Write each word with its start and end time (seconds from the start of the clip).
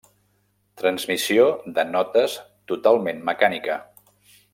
Transmissió 0.81 1.45
de 1.75 1.85
notes 1.97 2.39
totalment 2.73 3.21
mecànica. 3.31 3.77